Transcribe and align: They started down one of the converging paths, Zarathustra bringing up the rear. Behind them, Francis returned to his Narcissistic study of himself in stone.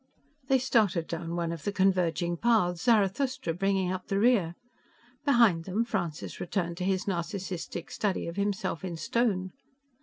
They 0.47 0.57
started 0.57 1.05
down 1.07 1.35
one 1.35 1.51
of 1.51 1.63
the 1.63 1.71
converging 1.71 2.35
paths, 2.35 2.81
Zarathustra 2.85 3.53
bringing 3.53 3.91
up 3.91 4.07
the 4.07 4.17
rear. 4.19 4.55
Behind 5.25 5.65
them, 5.65 5.85
Francis 5.85 6.39
returned 6.39 6.77
to 6.77 6.83
his 6.85 7.05
Narcissistic 7.05 7.91
study 7.91 8.25
of 8.27 8.35
himself 8.35 8.83
in 8.83 8.97
stone. 8.97 9.51